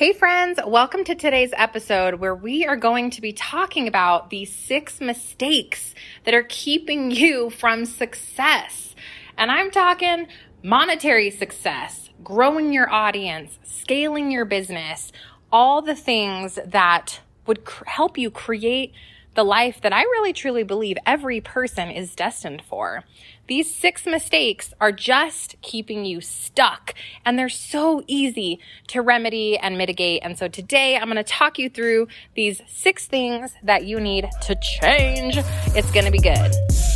[0.00, 4.46] Hey, friends, welcome to today's episode where we are going to be talking about the
[4.46, 8.94] six mistakes that are keeping you from success.
[9.36, 10.28] And I'm talking
[10.62, 15.12] monetary success, growing your audience, scaling your business,
[15.52, 18.94] all the things that would cr- help you create
[19.40, 23.04] the life that I really truly believe every person is destined for.
[23.46, 26.92] These six mistakes are just keeping you stuck
[27.24, 30.20] and they're so easy to remedy and mitigate.
[30.22, 34.28] And so today I'm going to talk you through these six things that you need
[34.42, 35.38] to change.
[35.74, 36.89] It's going to be good.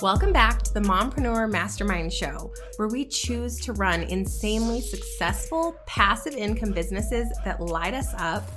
[0.00, 6.34] Welcome back to the Mompreneur Mastermind Show, where we choose to run insanely successful passive
[6.34, 8.48] income businesses that light us up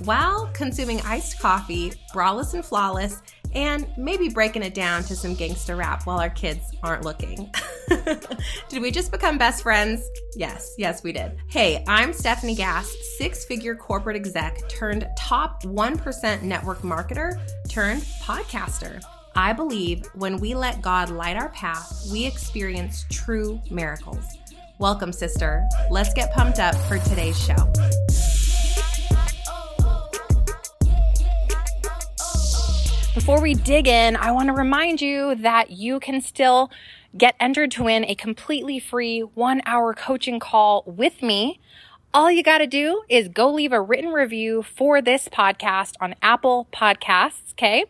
[0.00, 3.22] while consuming iced coffee, braless and flawless,
[3.54, 7.48] and maybe breaking it down to some gangster rap while our kids aren't looking.
[8.68, 10.02] did we just become best friends?
[10.34, 11.38] Yes, yes, we did.
[11.46, 19.00] Hey, I'm Stefanie Gass, six figure corporate exec turned top 1% network marketer turned podcaster.
[19.34, 24.24] I believe when we let God light our path, we experience true miracles.
[24.78, 25.66] Welcome, sister.
[25.90, 27.56] Let's get pumped up for today's show.
[33.14, 36.70] Before we dig in, I want to remind you that you can still
[37.16, 41.58] get entered to win a completely free one hour coaching call with me.
[42.14, 46.14] All you got to do is go leave a written review for this podcast on
[46.22, 47.84] Apple Podcasts, okay?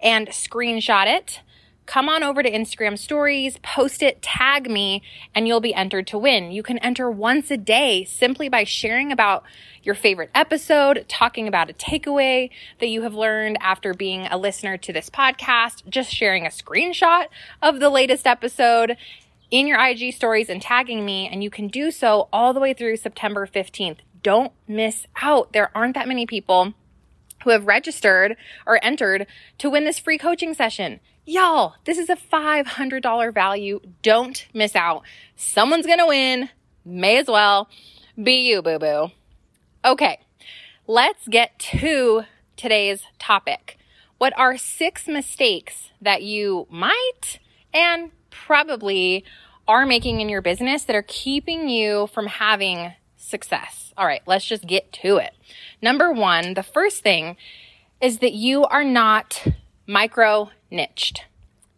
[0.00, 1.40] And screenshot it.
[1.86, 5.02] Come on over to Instagram stories, post it, tag me,
[5.34, 6.50] and you'll be entered to win.
[6.50, 9.44] You can enter once a day simply by sharing about
[9.84, 14.76] your favorite episode, talking about a takeaway that you have learned after being a listener
[14.78, 17.26] to this podcast, just sharing a screenshot
[17.62, 18.96] of the latest episode
[19.52, 21.28] in your IG stories and tagging me.
[21.28, 23.98] And you can do so all the way through September 15th.
[24.24, 25.52] Don't miss out.
[25.52, 26.74] There aren't that many people
[27.46, 28.36] who have registered
[28.66, 29.24] or entered
[29.56, 30.98] to win this free coaching session.
[31.24, 33.80] Y'all, this is a $500 value.
[34.02, 35.04] Don't miss out.
[35.36, 36.50] Someone's going to win.
[36.84, 37.68] May as well
[38.20, 39.10] be you, boo boo.
[39.84, 40.18] Okay,
[40.88, 42.24] let's get to
[42.56, 43.78] today's topic.
[44.18, 47.38] What are six mistakes that you might
[47.72, 49.24] and probably
[49.68, 52.92] are making in your business that are keeping you from having
[53.26, 53.92] success.
[53.96, 55.34] All right, let's just get to it.
[55.82, 57.36] Number one, the first thing
[58.00, 59.44] is that you are not
[59.86, 61.24] micro niched.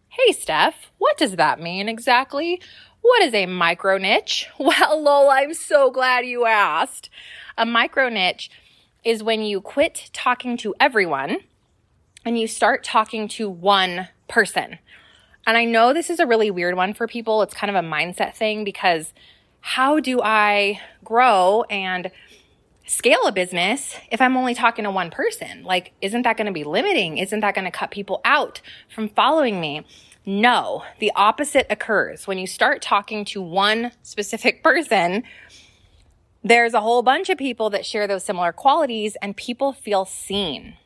[0.08, 2.60] Hey, Steph, what does that mean exactly?
[3.00, 4.48] What is a micro niche?
[4.58, 7.08] Well, Lola, I'm so glad you asked.
[7.56, 8.50] A micro niche
[9.04, 11.38] is when you quit talking to everyone
[12.24, 14.78] and you start talking to one person.
[15.46, 17.40] And I know this is a really weird one for people.
[17.42, 19.14] It's kind of a mindset thing because
[19.60, 22.10] how do I grow and
[22.86, 25.62] scale a business if I'm only talking to one person?
[25.62, 27.18] Like, isn't that going to be limiting?
[27.18, 28.60] Isn't that going to cut people out
[28.94, 29.84] from following me?
[30.24, 32.26] No, the opposite occurs.
[32.26, 35.24] When you start talking to one specific person,
[36.42, 40.76] there's a whole bunch of people that share those similar qualities and people feel seen.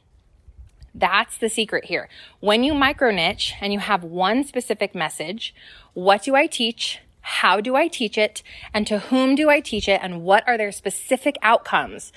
[0.94, 2.08] That's the secret here.
[2.40, 5.54] When you micro niche and you have one specific message,
[5.94, 7.00] what do I teach?
[7.22, 8.42] How do I teach it?
[8.74, 10.00] And to whom do I teach it?
[10.02, 12.12] And what are their specific outcomes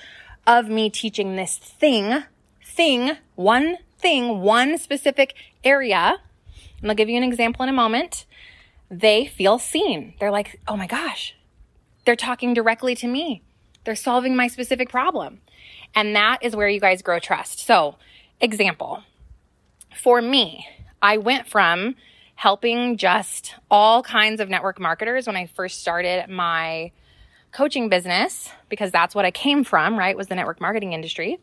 [0.46, 2.24] of me teaching this thing,
[2.64, 5.34] thing, one thing, one specific
[5.64, 6.16] area?
[6.80, 8.26] And I'll give you an example in a moment.
[8.90, 10.14] They feel seen.
[10.20, 11.34] They're like, oh my gosh,
[12.04, 13.42] they're talking directly to me.
[13.84, 15.40] They're solving my specific problem.
[15.94, 17.60] And that is where you guys grow trust.
[17.60, 17.96] So,
[18.40, 19.02] example
[19.96, 20.68] for me,
[21.02, 21.96] I went from
[22.36, 26.92] helping just all kinds of network marketers when I first started my
[27.50, 30.16] coaching business because that's what I came from, right?
[30.16, 31.40] Was the network marketing industry.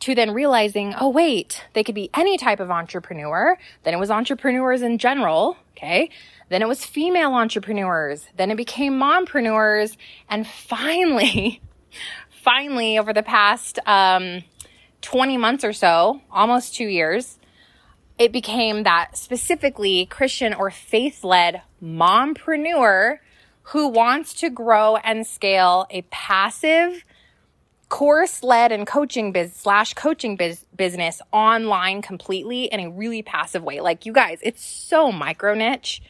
[0.00, 3.58] To then realizing, oh, wait, they could be any type of entrepreneur.
[3.82, 5.56] Then it was entrepreneurs in general.
[5.76, 6.10] Okay.
[6.50, 8.28] Then it was female entrepreneurs.
[8.36, 9.96] Then it became mompreneurs.
[10.28, 11.60] And finally,
[12.30, 14.44] finally, over the past um,
[15.00, 17.38] 20 months or so, almost two years,
[18.18, 23.18] it became that specifically Christian or faith led mompreneur
[23.62, 27.04] who wants to grow and scale a passive
[27.88, 33.62] course led and coaching biz slash coaching biz- business online completely in a really passive
[33.62, 33.80] way.
[33.80, 36.02] Like you guys, it's so micro niche.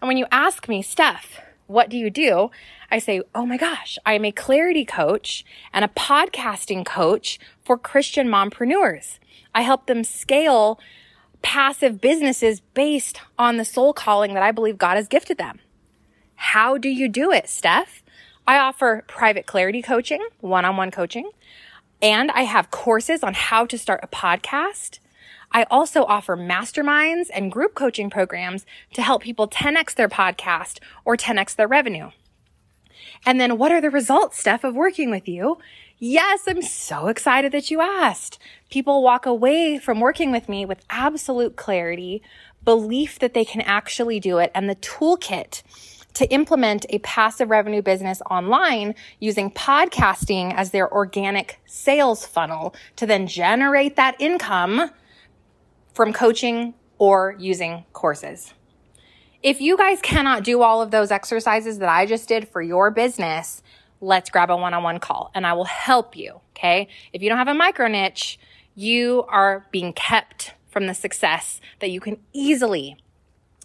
[0.00, 2.50] And when you ask me, Steph, what do you do?
[2.90, 8.28] I say, Oh my gosh, I'm a clarity coach and a podcasting coach for Christian
[8.28, 9.18] mompreneurs.
[9.54, 10.78] I help them scale
[11.42, 15.60] passive businesses based on the soul calling that I believe God has gifted them.
[16.34, 18.02] How do you do it, Steph?
[18.46, 21.30] I offer private clarity coaching, one on one coaching,
[22.00, 25.00] and I have courses on how to start a podcast.
[25.50, 28.64] I also offer masterminds and group coaching programs
[28.94, 32.10] to help people 10x their podcast or 10x their revenue.
[33.24, 35.58] And then what are the results, Steph, of working with you?
[36.00, 38.38] Yes, I'm so excited that you asked.
[38.70, 42.22] People walk away from working with me with absolute clarity,
[42.64, 45.64] belief that they can actually do it, and the toolkit
[46.14, 53.04] to implement a passive revenue business online using podcasting as their organic sales funnel to
[53.04, 54.90] then generate that income
[55.94, 58.54] from coaching or using courses.
[59.42, 62.92] If you guys cannot do all of those exercises that I just did for your
[62.92, 63.62] business,
[64.00, 66.40] let's grab a one on one call and I will help you.
[66.56, 66.88] Okay.
[67.12, 68.38] If you don't have a micro niche,
[68.74, 72.96] you are being kept from the success that you can easily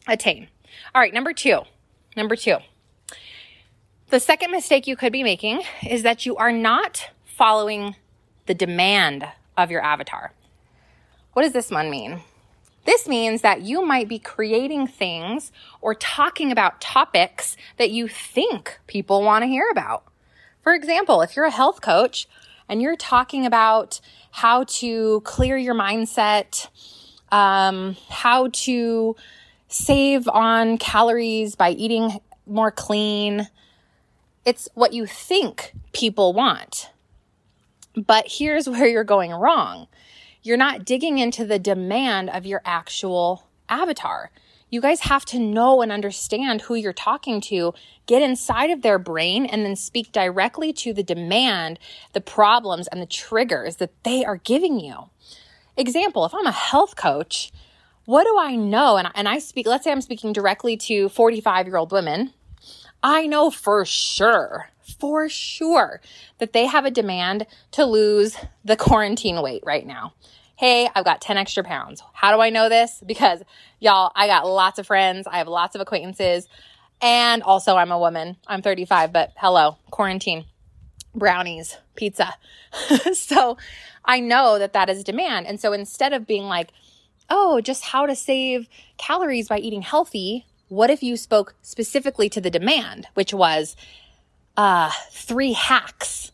[0.07, 0.47] attain.
[0.93, 1.13] All right.
[1.13, 1.61] Number two,
[2.15, 2.57] number two.
[4.09, 7.95] The second mistake you could be making is that you are not following
[8.45, 9.27] the demand
[9.57, 10.33] of your avatar.
[11.33, 12.21] What does this one mean?
[12.85, 15.51] This means that you might be creating things
[15.81, 20.03] or talking about topics that you think people want to hear about.
[20.63, 22.27] For example, if you're a health coach
[22.69, 23.99] and you're talking about
[24.31, 26.69] how to clear your mindset,
[27.31, 29.15] um, how to
[29.67, 33.49] save on calories by eating more clean,
[34.45, 36.89] it's what you think people want.
[37.95, 39.87] But here's where you're going wrong.
[40.41, 44.31] You're not digging into the demand of your actual avatar
[44.73, 47.75] you guys have to know and understand who you're talking to,
[48.07, 51.77] get inside of their brain, and then speak directly to the demand,
[52.13, 54.95] the problems, and the triggers that they are giving you.
[55.77, 57.51] Example, if I'm a health coach,
[58.05, 58.97] what do I know?
[58.97, 62.33] And, and I speak, let's say I'm speaking directly to 45 year old women.
[63.03, 66.01] I know for sure, for sure
[66.39, 70.13] that they have a demand to lose the quarantine weight right now.
[70.63, 72.01] Hey, I've got 10 extra pounds.
[72.13, 73.03] How do I know this?
[73.05, 73.41] Because
[73.81, 75.27] y'all, I got lots of friends.
[75.27, 76.47] I have lots of acquaintances.
[77.01, 78.37] And also I'm a woman.
[78.47, 80.45] I'm 35, but hello, quarantine,
[81.13, 82.35] brownies, pizza.
[83.13, 83.57] so
[84.05, 85.47] I know that that is demand.
[85.47, 86.69] And so instead of being like,
[87.29, 92.39] oh, just how to save calories by eating healthy, what if you spoke specifically to
[92.39, 93.75] the demand, which was
[94.55, 96.31] uh, three hacks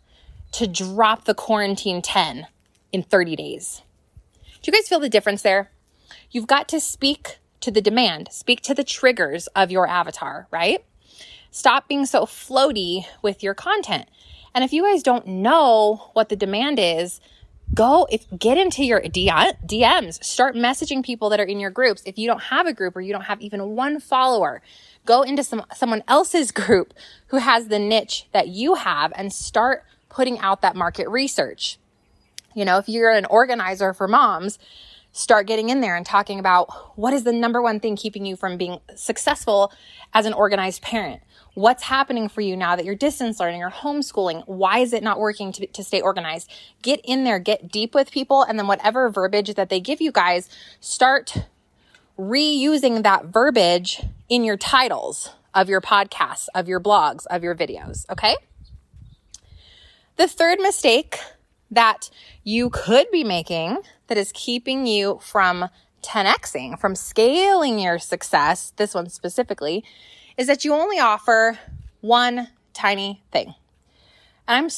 [0.51, 2.45] to drop the quarantine 10
[2.91, 3.81] in 30 days?
[4.61, 5.71] Do you guys feel the difference there?
[6.31, 10.83] You've got to speak to the demand, speak to the triggers of your avatar, right?
[11.51, 14.09] Stop being so floaty with your content.
[14.53, 17.21] And if you guys don't know what the demand is,
[17.73, 22.01] go if get into your DMs, start messaging people that are in your groups.
[22.05, 24.61] If you don't have a group or you don't have even one follower,
[25.05, 26.93] go into some someone else's group
[27.27, 31.77] who has the niche that you have and start putting out that market research.
[32.53, 34.59] You know, if you're an organizer for moms,
[35.11, 38.35] start getting in there and talking about what is the number one thing keeping you
[38.35, 39.71] from being successful
[40.13, 41.21] as an organized parent?
[41.55, 44.43] What's happening for you now that you're distance learning or homeschooling?
[44.47, 46.49] Why is it not working to, to stay organized?
[46.81, 50.11] Get in there, get deep with people, and then whatever verbiage that they give you
[50.11, 50.49] guys,
[50.79, 51.35] start
[52.17, 58.05] reusing that verbiage in your titles of your podcasts, of your blogs, of your videos.
[58.09, 58.35] Okay.
[60.17, 61.19] The third mistake
[61.71, 62.09] that
[62.43, 65.69] you could be making that is keeping you from
[66.01, 69.83] 10xing, from scaling your success, this one specifically,
[70.37, 71.59] is that you only offer
[72.01, 73.53] one tiny thing.
[74.47, 74.69] And I'm,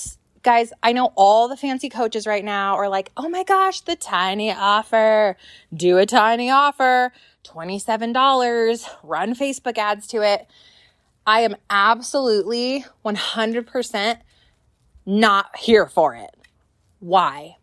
[0.43, 3.95] guys, I know all the fancy coaches right now are like, oh my gosh, the
[3.95, 5.37] tiny offer,
[5.73, 10.47] do a tiny offer, $27, run Facebook ads to it.
[11.25, 14.17] I am absolutely 100%
[15.05, 16.35] not here for it.
[17.01, 17.57] Why?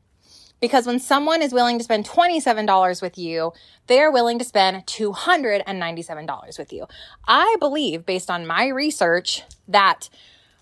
[0.61, 3.53] Because when someone is willing to spend $27 with you,
[3.87, 6.87] they're willing to spend $297 with you.
[7.27, 10.09] I believe, based on my research, that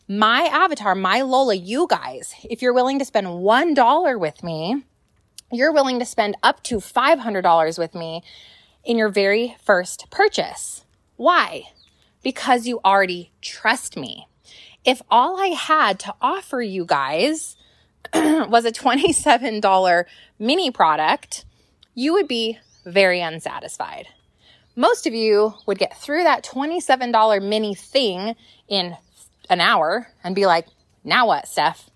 [0.07, 4.85] my avatar, my Lola, you guys, if you're willing to spend $1 with me,
[5.51, 8.23] you're willing to spend up to $500 with me
[8.85, 10.85] in your very first purchase.
[11.17, 11.63] Why?
[12.23, 14.29] Because you already trust me.
[14.85, 17.57] If all I had to offer you guys
[18.15, 20.05] was a $27
[20.39, 21.45] mini product,
[21.95, 24.09] you would be very unsatisfied.
[24.77, 28.37] Most of you would get through that $27 mini thing
[28.69, 28.97] in
[29.49, 30.67] an hour and be like,
[31.03, 31.89] now what, Steph?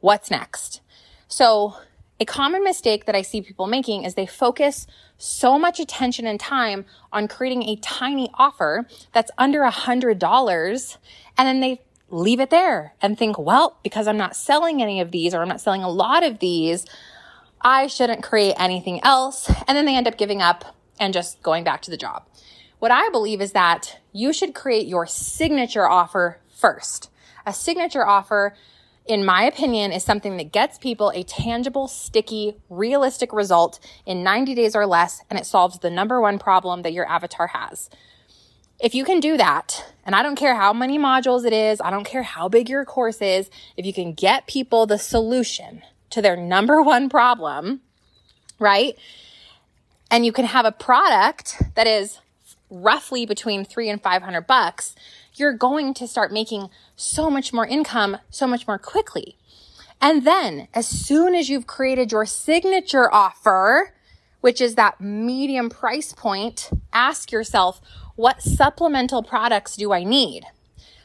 [0.00, 0.80] What's next?
[1.26, 1.76] So
[2.20, 4.86] a common mistake that I see people making is they focus
[5.18, 10.98] so much attention and time on creating a tiny offer that's under a hundred dollars
[11.36, 15.10] and then they leave it there and think, well, because I'm not selling any of
[15.10, 16.86] these or I'm not selling a lot of these,
[17.60, 19.50] I shouldn't create anything else.
[19.66, 22.24] And then they end up giving up and just going back to the job.
[22.78, 27.10] What I believe is that you should create your signature offer first.
[27.44, 28.54] A signature offer,
[29.06, 34.54] in my opinion, is something that gets people a tangible, sticky, realistic result in 90
[34.54, 37.90] days or less, and it solves the number one problem that your avatar has.
[38.80, 41.90] If you can do that, and I don't care how many modules it is, I
[41.90, 46.22] don't care how big your course is, if you can get people the solution to
[46.22, 47.80] their number one problem,
[48.58, 48.96] right?
[50.10, 52.20] And you can have a product that is
[52.70, 54.94] roughly between three and 500 bucks,
[55.34, 59.36] you're going to start making so much more income so much more quickly.
[60.00, 63.92] And then as soon as you've created your signature offer,
[64.40, 67.80] which is that medium price point, ask yourself,
[68.16, 70.44] what supplemental products do I need?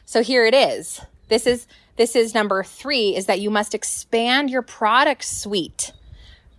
[0.04, 1.00] So here it is.
[1.28, 5.92] This is, this is number three is that you must expand your product suite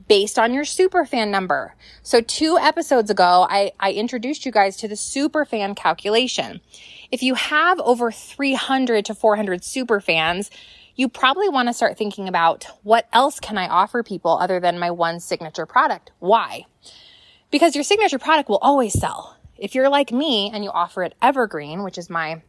[0.08, 1.75] based on your superfan number.
[2.03, 6.62] So two episodes ago, I, I introduced you guys to the superfan calculation.
[7.12, 10.50] If you have over 300 to 400 superfans,
[10.95, 14.79] you probably want to start thinking about what else can I offer people other than
[14.79, 16.11] my one signature product?
[16.19, 16.65] Why?
[17.51, 19.37] Because your signature product will always sell.
[19.57, 22.41] If you're like me and you offer it evergreen, which is my,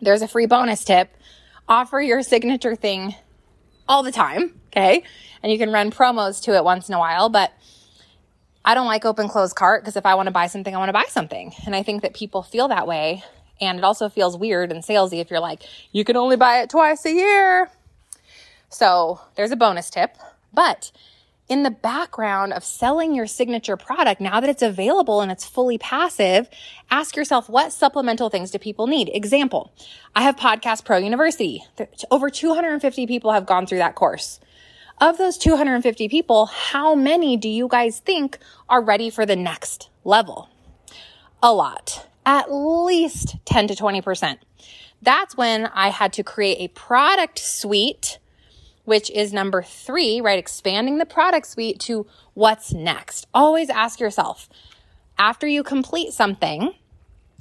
[0.00, 1.14] there's a free bonus tip,
[1.68, 3.14] offer your signature thing
[3.88, 4.60] all the time.
[4.68, 5.02] Okay.
[5.42, 7.52] And you can run promos to it once in a while, but
[8.64, 10.90] I don't like open close cart because if I want to buy something, I want
[10.90, 11.52] to buy something.
[11.64, 13.24] And I think that people feel that way.
[13.60, 15.62] And it also feels weird and salesy if you're like,
[15.92, 17.70] you can only buy it twice a year.
[18.68, 20.16] So there's a bonus tip.
[20.52, 20.92] But
[21.48, 25.78] in the background of selling your signature product, now that it's available and it's fully
[25.78, 26.48] passive,
[26.90, 29.10] ask yourself what supplemental things do people need?
[29.12, 29.72] Example,
[30.14, 31.64] I have Podcast Pro University.
[32.10, 34.38] Over 250 people have gone through that course.
[35.00, 38.38] Of those 250 people, how many do you guys think
[38.68, 40.50] are ready for the next level?
[41.42, 42.06] A lot.
[42.30, 44.38] At least 10 to 20%.
[45.02, 48.18] That's when I had to create a product suite
[48.84, 50.38] which is number three, right?
[50.38, 53.26] Expanding the product suite to what's next.
[53.34, 54.48] Always ask yourself
[55.18, 56.72] after you complete something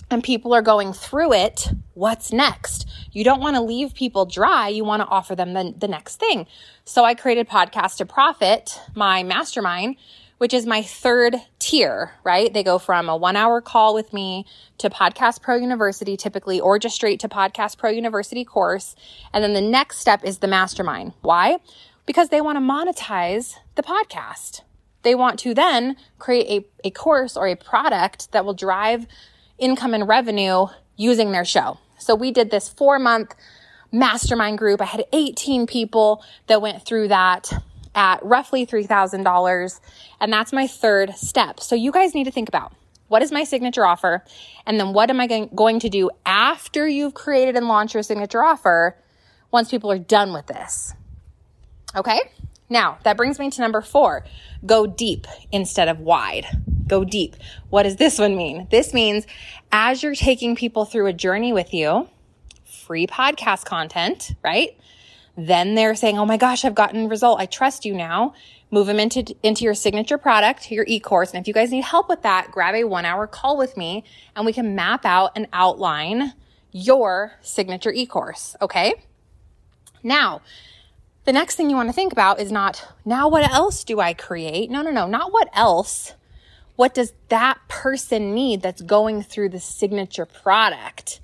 [0.10, 2.88] and people are going through it, what's next?
[3.12, 4.70] You don't want to leave people dry.
[4.70, 6.48] You want to offer them the, the next thing.
[6.84, 9.98] So I created Podcast to Profit, my mastermind,
[10.40, 12.52] which is my third tier, right?
[12.52, 14.46] They go from a one hour call with me
[14.80, 18.96] to Podcast Pro University typically, or just straight to Podcast Pro University course.
[19.34, 21.14] And then the next step is the mastermind.
[21.22, 21.60] Why?
[22.06, 24.62] Because they want to monetize the podcast.
[25.04, 29.08] They want to then create a, a course or a product that will drive
[29.58, 31.80] income and revenue using their show.
[31.98, 33.36] So we did this four month
[33.92, 34.82] mastermind group.
[34.82, 37.52] I had 18 people that went through that
[37.96, 39.80] at roughly $3,000.
[40.20, 41.60] And that's my third step.
[41.60, 42.74] So you guys need to think about
[43.08, 44.24] what is my signature offer?
[44.66, 48.44] And then what am I going to do after you've created and launched your signature
[48.44, 48.96] offer
[49.52, 50.94] once people are done with this?
[51.96, 52.20] Okay.
[52.70, 54.26] Now that brings me to number four.
[54.66, 56.46] Go deep instead of wide.
[56.86, 57.36] Go deep.
[57.70, 58.68] What does this one mean?
[58.70, 59.26] This means
[59.72, 62.08] as you're taking people through a journey with you,
[62.64, 64.78] free podcast content, right?
[65.40, 67.40] Then they're saying, Oh my gosh, I've gotten a result.
[67.40, 68.34] I trust you now.
[68.72, 71.34] Move them into, into your signature product, your e-course.
[71.34, 74.04] And if you guys need help with that, grab a one hour call with me
[74.36, 76.34] and we can map out and outline
[76.74, 78.58] your signature e-course.
[78.62, 78.94] Okay.
[80.04, 80.42] Now,
[81.24, 84.14] the next thing you want to think about is not, now what else do I
[84.14, 84.70] create?
[84.70, 86.16] No, no, no, not what else.
[86.76, 91.22] What does that person need that's going through the signature product?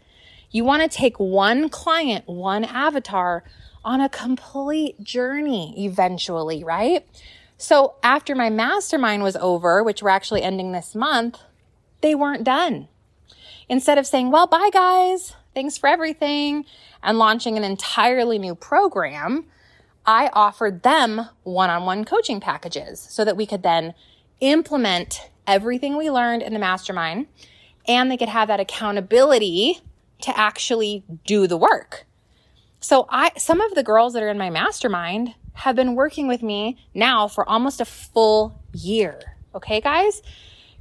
[0.56, 3.44] You want to take one client, one avatar,
[3.84, 7.06] on a complete journey eventually, right?
[7.58, 11.40] So after my mastermind was over, which we're actually ending this month,
[12.00, 12.88] they weren't done.
[13.68, 16.64] Instead of saying, well, bye guys, thanks for everything,
[17.04, 19.48] and launching an entirely new program,
[20.06, 23.94] I offered them one on one coaching packages so that we could then
[24.40, 27.28] implement everything we learned in the mastermind
[27.90, 29.82] and they could have that accountability
[30.22, 32.06] to actually do the work.
[32.80, 36.44] So I, some of the girls that are in my mastermind have been working with
[36.44, 39.38] me now for almost a full year.
[39.54, 40.22] Okay, guys?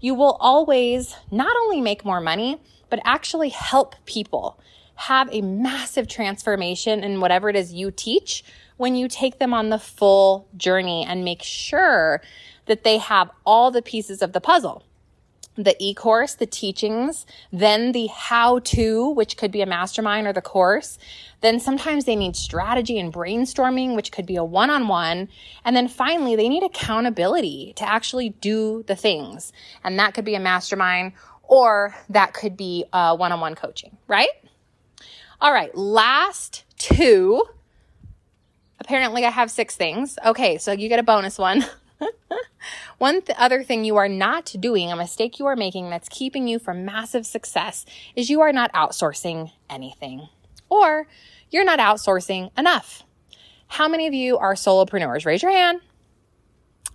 [0.01, 2.61] You will always not only make more money,
[2.91, 4.61] but actually help people
[4.97, 8.45] have a massive transformation in whatever it is you teach
[8.77, 12.21] when you take them on the full journey and make sure
[12.67, 14.85] that they have all the pieces of the puzzle
[15.57, 20.33] the e course, the teachings, then the how to, which could be a mastermind or
[20.33, 20.99] the course.
[21.41, 25.29] Then sometimes they need strategy and brainstorming, which could be a one on one.
[25.65, 29.53] And then finally, they need accountability to actually do the things.
[29.83, 31.13] And that could be a mastermind
[31.45, 34.31] or that could be a one on one coaching, right?
[35.41, 37.45] All right, last two.
[38.81, 40.19] Apparently, I have six things.
[40.25, 41.65] Okay, so you get a bonus one.
[42.99, 46.49] one th- other thing you are not doing, a mistake you are making that's keeping
[46.49, 47.85] you from massive success,
[48.17, 50.29] is you are not outsourcing anything
[50.69, 51.07] or
[51.51, 53.05] you're not outsourcing enough.
[53.69, 55.25] How many of you are solopreneurs?
[55.27, 55.81] Raise your hand.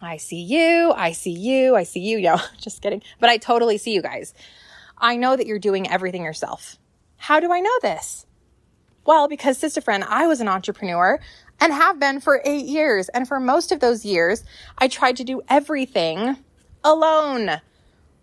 [0.01, 0.93] I see you.
[0.95, 1.75] I see you.
[1.75, 2.17] I see you.
[2.19, 3.01] Yo, just kidding.
[3.19, 4.33] But I totally see you guys.
[4.97, 6.77] I know that you're doing everything yourself.
[7.17, 8.25] How do I know this?
[9.05, 11.19] Well, because sister friend, I was an entrepreneur
[11.59, 13.09] and have been for eight years.
[13.09, 14.43] And for most of those years,
[14.77, 16.37] I tried to do everything
[16.83, 17.61] alone.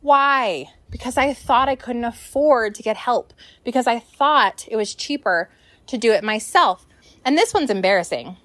[0.00, 0.66] Why?
[0.90, 3.32] Because I thought I couldn't afford to get help,
[3.64, 5.50] because I thought it was cheaper
[5.88, 6.86] to do it myself.
[7.24, 8.36] And this one's embarrassing.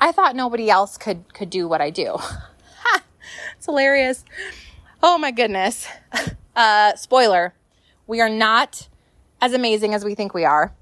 [0.00, 2.16] I thought nobody else could, could do what I do.
[2.18, 3.02] Ha!
[3.56, 4.24] It's hilarious.
[5.02, 5.88] Oh my goodness.
[6.56, 7.54] Uh, spoiler.
[8.08, 8.88] We are not
[9.40, 10.74] as amazing as we think we are.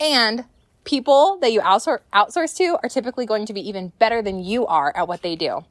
[0.00, 0.46] And
[0.84, 4.66] people that you outsource, outsource to are typically going to be even better than you
[4.66, 5.64] are at what they do.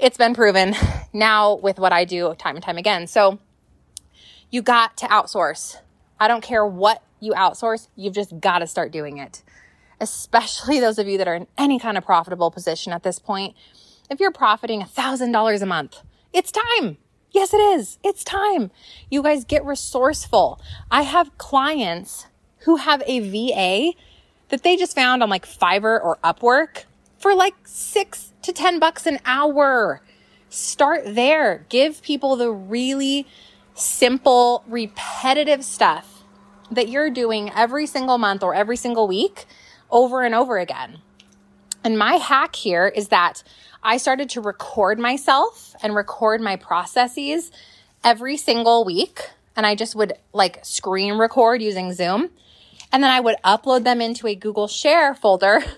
[0.00, 0.74] It's been proven
[1.12, 3.06] now with what I do time and time again.
[3.06, 3.38] So
[4.50, 5.76] you got to outsource.
[6.20, 9.42] I don't care what you outsource, you've just got to start doing it.
[10.00, 13.54] Especially those of you that are in any kind of profitable position at this point.
[14.10, 16.02] If you're profiting $1,000 a month,
[16.32, 16.98] it's time.
[17.30, 17.98] Yes, it is.
[18.02, 18.70] It's time.
[19.10, 20.60] You guys get resourceful.
[20.90, 22.26] I have clients
[22.64, 23.96] who have a VA
[24.48, 26.84] that they just found on like Fiverr or Upwork
[27.18, 30.02] for like six to 10 bucks an hour.
[30.48, 31.64] Start there.
[31.68, 33.26] Give people the really
[33.74, 36.24] simple, repetitive stuff
[36.70, 39.46] that you're doing every single month or every single week
[39.90, 40.98] over and over again.
[41.84, 43.42] And my hack here is that
[43.82, 47.50] I started to record myself and record my processes
[48.04, 49.30] every single week.
[49.56, 52.30] And I just would like screen record using Zoom.
[52.92, 55.62] And then I would upload them into a Google Share folder.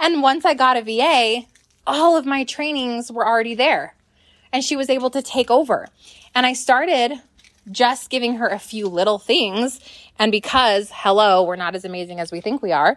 [0.00, 1.46] And once I got a VA,
[1.86, 3.94] all of my trainings were already there.
[4.52, 5.88] And she was able to take over.
[6.34, 7.20] And I started
[7.70, 9.80] just giving her a few little things.
[10.18, 12.96] And because, hello, we're not as amazing as we think we are,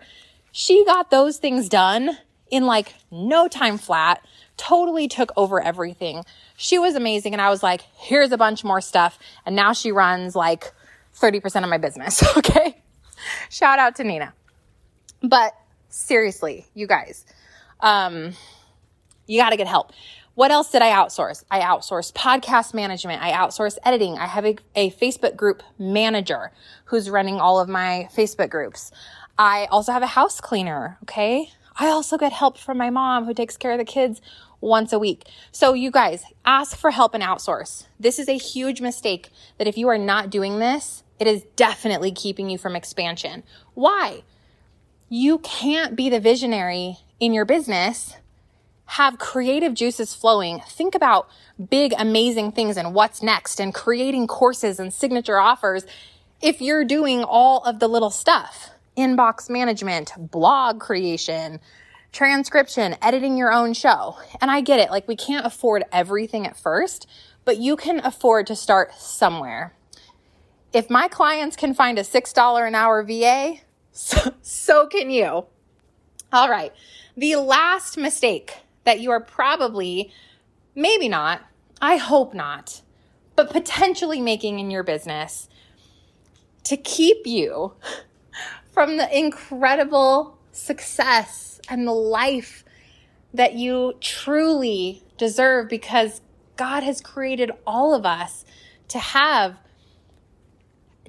[0.52, 2.18] she got those things done
[2.50, 4.24] in like no time flat,
[4.58, 6.24] totally took over everything.
[6.58, 7.34] She was amazing.
[7.34, 9.18] And I was like, here's a bunch more stuff.
[9.46, 10.72] And now she runs like
[11.16, 12.24] 30% of my business.
[12.38, 12.81] Okay.
[13.50, 14.34] Shout out to Nina.
[15.22, 15.54] But
[15.90, 17.26] seriously, you guys,
[17.80, 18.34] um,
[19.28, 19.92] you got to get help.
[20.34, 21.44] What else did I outsource?
[21.52, 23.22] I outsourced podcast management.
[23.22, 24.18] I outsourced editing.
[24.18, 26.52] I have a, a, Facebook group manager
[26.86, 28.92] who's running all of my Facebook groups.
[29.38, 30.98] I also have a house cleaner.
[31.04, 31.52] Okay.
[31.78, 34.22] I also get help from my mom who takes care of the kids
[34.62, 35.26] once a week.
[35.52, 37.86] So you guys ask for help and outsource.
[38.00, 42.12] This is a huge mistake that if you are not doing this, it is definitely
[42.12, 43.44] keeping you from expansion.
[43.76, 44.24] Why?
[45.08, 48.16] You can't be the visionary in your business,
[48.86, 51.30] have creative juices flowing, think about
[51.70, 55.86] big, amazing things and what's next and creating courses and signature offers
[56.42, 61.60] if you're doing all of the little stuff inbox management, blog creation,
[62.12, 64.18] transcription, editing your own show.
[64.42, 64.90] And I get it.
[64.90, 67.06] Like we can't afford everything at first,
[67.46, 69.76] but you can afford to start somewhere
[70.74, 73.56] if my clients can find a $6 an hour VA,
[73.92, 75.46] so, so can you.
[76.32, 76.72] All right.
[77.18, 80.12] The last mistake that you are probably,
[80.76, 81.42] maybe not,
[81.82, 82.82] I hope not,
[83.36, 85.50] but potentially making in your business
[86.64, 87.74] to keep you
[88.72, 92.64] from the incredible success and the life
[93.34, 96.22] that you truly deserve because
[96.56, 98.46] God has created all of us
[98.90, 99.58] to have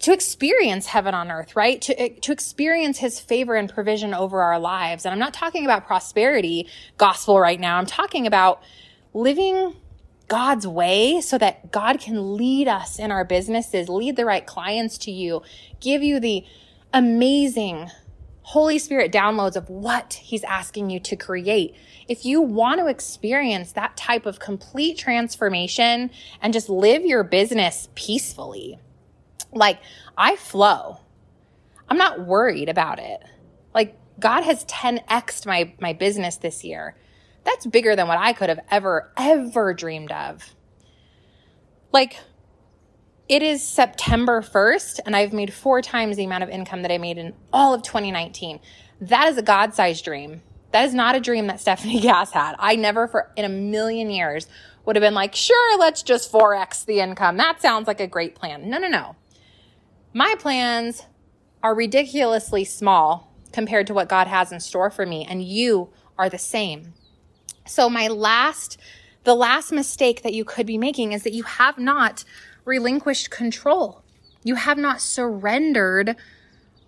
[0.03, 1.81] to experience heaven on earth, right?
[1.83, 5.05] To, eh, to experience his favor and provision over our lives.
[5.05, 7.79] And I'm not talking about prosperity gospel right now.
[7.79, 8.63] I'm talking about
[9.15, 9.77] living
[10.27, 14.99] God's way so that God can lead us in our businesses, lead the right clients
[14.99, 15.43] to you,
[15.81, 16.45] give you the
[16.93, 17.89] amazing
[18.43, 21.77] Holy Spirit downloads of what he's asking you to create.
[22.09, 26.11] If you want to experience that type of complete transformation
[26.41, 28.81] and just live your business peacefully,
[29.53, 29.79] like
[30.17, 30.99] I flow.
[31.89, 33.23] I'm not worried about it.
[33.75, 36.97] Like God has 10x'd my, my business this year.
[37.45, 40.55] That's bigger than what I could have ever, ever dreamed of.
[41.93, 42.19] Like,
[43.29, 46.99] it is September 1st, and I've made four times the amount of income that I
[46.99, 48.61] made in all of 2019.
[49.01, 50.43] That is a God sized dream.
[50.71, 52.55] That is not a dream that Stefanie Gass had.
[52.59, 54.47] I never, for in a million years,
[54.85, 57.37] would have been like, sure, let's just 4x the income.
[57.37, 58.69] That sounds like a great plan.
[58.69, 59.17] No, no, no.
[60.15, 61.07] My plans
[61.63, 66.29] are ridiculously small compared to what God has in store for me, and you are
[66.29, 66.93] the same.
[67.67, 68.79] So, my last,
[69.25, 72.25] the last mistake that you could be making is that you have not
[72.67, 74.03] relinquished control.
[74.45, 76.17] You have not surrendered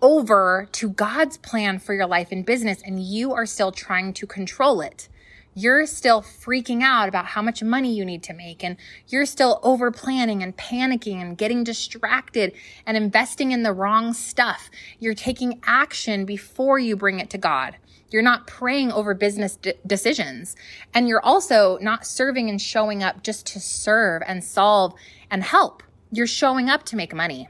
[0.01, 4.27] over to God's plan for your life and business, and you are still trying to
[4.27, 5.09] control it
[5.57, 8.75] you're still freaking out about how much money you need to make and
[9.07, 12.51] you're still over planning and panicking and getting distracted
[12.85, 14.69] and investing in the wrong stuff.
[14.99, 17.77] You're taking action before you bring it to God.
[18.11, 20.57] You're not praying over business de- decisions.
[20.93, 24.93] And you're also not serving and showing up just to serve and solve
[25.31, 25.83] and help.
[26.11, 27.47] You're showing up to make money.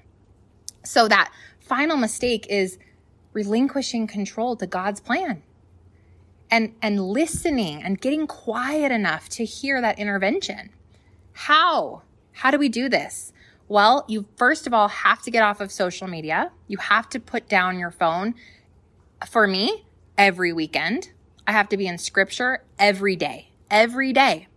[0.84, 2.78] So that final mistake is
[3.34, 5.42] relinquishing control to God's plan
[6.52, 10.70] and and listening and getting quiet enough to hear that intervention.
[11.34, 12.04] How?
[12.34, 13.34] How do we do this?
[13.68, 16.52] Well, you first of all have to get off of social media.
[16.68, 18.36] You have to put down your phone.
[19.28, 19.86] For me,
[20.18, 21.10] every weekend,
[21.48, 23.50] I have to be in scripture every day.
[23.72, 24.48] Every day.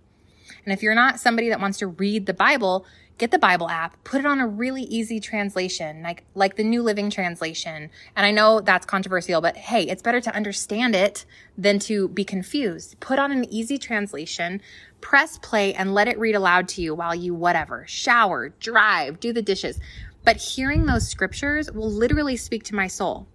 [0.64, 2.84] And if you're not somebody that wants to read the Bible,
[3.18, 6.82] get the Bible app, put it on a really easy translation, like like the New
[6.82, 7.90] Living Translation.
[8.16, 11.26] And I know that's controversial, but hey, it's better to understand it
[11.56, 12.98] than to be confused.
[13.00, 14.62] Put on an easy translation,
[15.00, 19.32] press play and let it read aloud to you while you whatever, shower, drive, do
[19.32, 19.80] the dishes.
[20.24, 23.26] But hearing those scriptures will literally speak to my soul.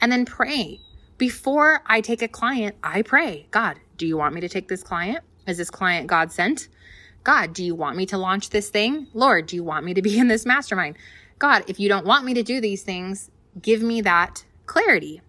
[0.00, 0.80] And then pray.
[1.16, 4.84] Before I take a client, I pray, God, do you want me to take this
[4.84, 5.24] client?
[5.48, 6.68] Is this client God sent?
[7.28, 9.06] God, do you want me to launch this thing?
[9.12, 10.96] Lord, do you want me to be in this mastermind?
[11.38, 15.20] God, if you don't want me to do these things, give me that clarity.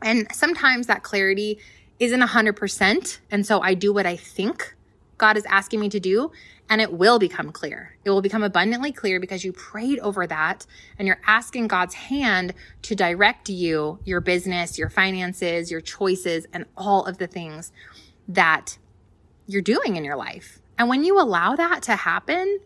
[0.00, 1.58] And sometimes that clarity
[1.98, 3.18] isn't 100%.
[3.28, 4.76] And so I do what I think
[5.18, 6.30] God is asking me to do,
[6.68, 7.96] and it will become clear.
[8.04, 10.64] It will become abundantly clear because you prayed over that
[10.96, 16.66] and you're asking God's hand to direct you, your business, your finances, your choices, and
[16.76, 17.72] all of the things
[18.28, 18.78] that
[19.48, 20.60] you're doing in your life.
[20.78, 22.60] And when you allow that to happen,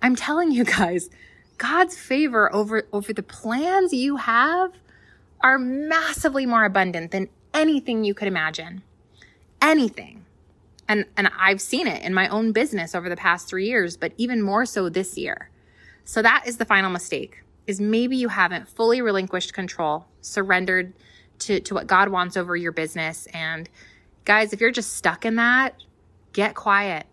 [0.00, 1.10] I'm telling you guys,
[1.58, 4.72] God's favor over, over the plans you have
[5.40, 8.82] are massively more abundant than anything you could imagine.
[9.60, 10.24] Anything.
[10.88, 14.12] And, and I've seen it in my own business over the past three years, but
[14.16, 15.50] even more so this year.
[16.04, 20.94] So that is the final mistake is maybe you haven't fully relinquished control, surrendered
[21.38, 23.26] to, to what God wants over your business.
[23.34, 23.68] And
[24.24, 25.74] guys, if you're just stuck in that,
[26.32, 27.06] get quiet.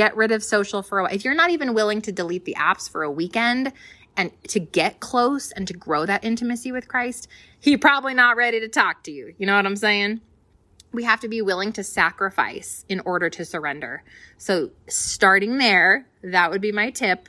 [0.00, 1.12] Get rid of social for a while.
[1.12, 3.70] If you're not even willing to delete the apps for a weekend
[4.16, 7.28] and to get close and to grow that intimacy with Christ,
[7.60, 9.34] he's probably not ready to talk to you.
[9.36, 10.22] You know what I'm saying?
[10.90, 14.02] We have to be willing to sacrifice in order to surrender.
[14.38, 17.28] So, starting there, that would be my tip.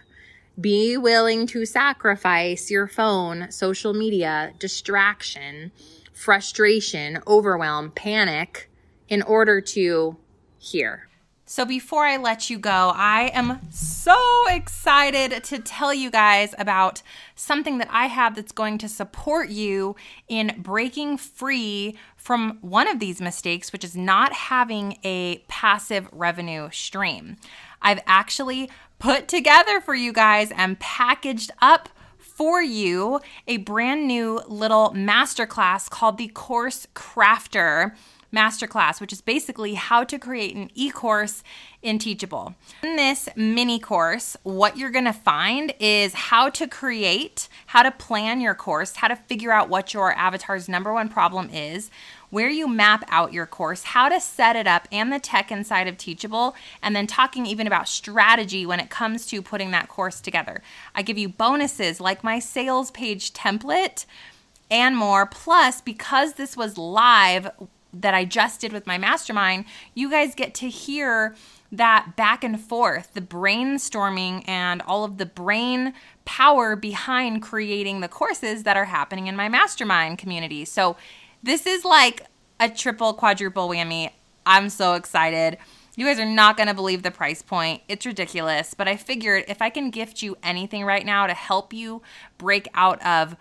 [0.57, 5.73] Be willing to sacrifice your phone, social media, distraction,
[6.13, 8.69] frustration, overwhelm, panic
[9.09, 10.15] in order to
[10.57, 11.09] hear.
[11.51, 14.15] So, before I let you go, I am so
[14.47, 17.01] excited to tell you guys about
[17.35, 19.97] something that I have that's going to support you
[20.29, 26.69] in breaking free from one of these mistakes, which is not having a passive revenue
[26.71, 27.35] stream.
[27.81, 34.39] I've actually put together for you guys and packaged up for you a brand new
[34.47, 37.91] little masterclass called the Course Crafter
[38.33, 41.43] masterclass, which is basically how to create an e course
[41.81, 42.55] in Teachable.
[42.83, 48.41] In this mini course, what you're gonna find is how to create, how to plan
[48.41, 51.89] your course, how to figure out what your avatar's number one problem is,
[52.29, 55.87] where you map out your course, how to set it up, and the tech inside
[55.87, 60.21] of Teachable, and then talking even about strategy when it comes to putting that course
[60.21, 60.61] together.
[60.95, 64.05] I give you bonuses like my sales page template
[64.69, 65.25] and more.
[65.25, 67.49] Plus, because this was live
[67.93, 71.35] that I just did with my mastermind, you guys get to hear
[71.71, 75.93] that back and forth, the brainstorming and all of the brain
[76.25, 80.65] power behind creating the courses that are happening in my mastermind community.
[80.65, 80.97] So,
[81.43, 82.27] this is like
[82.59, 84.11] a triple quadruple whammy.
[84.45, 85.57] I'm so excited.
[85.95, 87.81] You guys are not going to believe the price point.
[87.87, 91.73] It's ridiculous, but I figured if I can gift you anything right now to help
[91.73, 92.01] you
[92.37, 93.35] break out of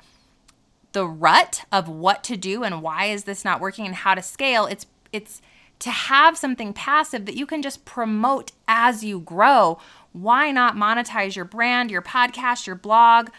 [0.92, 4.22] the rut of what to do and why is this not working and how to
[4.22, 4.66] scale.
[4.66, 5.40] It's it's
[5.80, 9.78] to have something passive that you can just promote as you grow.
[10.12, 13.30] Why not monetize your brand, your podcast, your blog,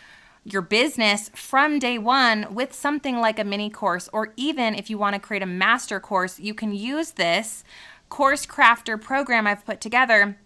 [0.43, 4.97] your business from day one with something like a mini course, or even if you
[4.97, 7.63] want to create a master course, you can use this
[8.09, 10.37] course crafter program I've put together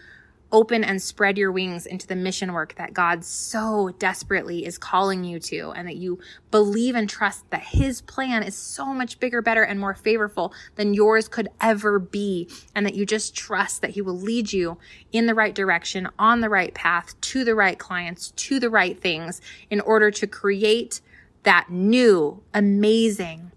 [0.53, 5.25] open and spread your wings into the mission work that God so desperately is calling
[5.25, 6.19] you to, and that you
[6.51, 10.95] believe and trust that His plan is so much bigger, better, and more favorable than
[10.95, 14.79] yours could ever be, and that you just trust that He will lead you
[15.13, 19.01] in the right direction, on the right path, to the right clients, to the right
[19.01, 21.01] things, in order to create
[21.43, 23.53] that new, amazing,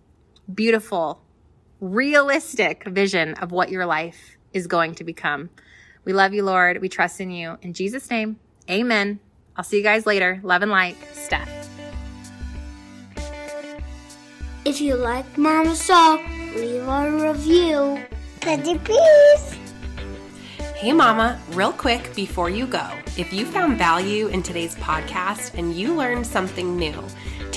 [0.53, 1.21] beautiful,
[1.79, 5.49] realistic vision of what your life is going to become.
[6.09, 6.81] We love you, Lord.
[6.81, 7.59] We trust in you.
[7.61, 9.19] In Jesus' name, amen.
[9.55, 10.39] I'll see you guys later.
[10.41, 11.69] Love and like, Steph.
[14.65, 16.17] If you like Mama Soul,
[16.55, 18.03] leave a review.
[18.41, 19.55] Pretty please.
[20.75, 25.75] Hey, Mama, real quick before you go, if you found value in today's podcast and
[25.75, 27.03] you learned something new,